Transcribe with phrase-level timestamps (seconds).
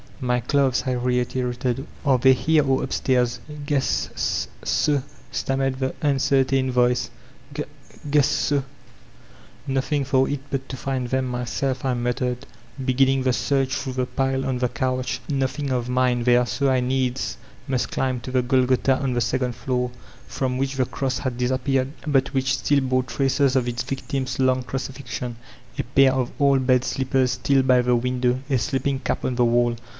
[0.23, 3.39] "My clothes/' I reiterated; ''are they here or up stairs?
[3.65, 7.09] "Guess s so/' stammered the tmcertain voice,
[7.53, 7.63] "g
[8.09, 8.53] guess
[9.67, 12.45] ''Nothing for it but to find them myself/' I mattered,
[12.83, 15.21] beginning the search through the pile on the couch.
[15.27, 17.37] Nothing of mine there, so I needs
[17.67, 19.89] must climb to the Golgotha on the second floor,
[20.27, 24.61] from which the Cross had disappeared, but which stiD bore traces of its victim's long
[24.63, 25.37] crucifixion,—
[25.79, 29.75] a pair of old bed slippers still by the window, a sleeping<ap on the wall.